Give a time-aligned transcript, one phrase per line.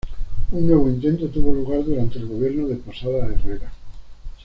[0.51, 3.71] Un nuevo intento tuvo lugar durante el gobierno de Posada Herrera.